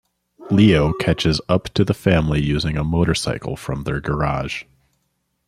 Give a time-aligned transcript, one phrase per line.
[0.49, 4.63] Leo catches up to the family using a motorcycle from their garage.